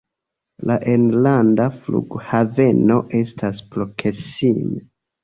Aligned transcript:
La 0.69 0.77
enlanda 0.93 1.67
flughaveno 1.83 2.97
estas 3.21 3.61
proksime. 3.77 4.81